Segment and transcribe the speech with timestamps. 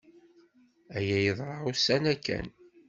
[0.97, 2.47] Aya yeḍra ussan-a kan.